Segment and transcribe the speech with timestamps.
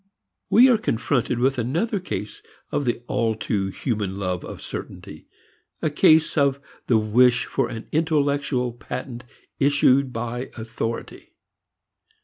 [0.49, 5.27] We are confronted with another case of the all too human love of certainty,
[5.79, 9.25] a case of the wish for an intellectual patent
[9.59, 11.35] issued by authority.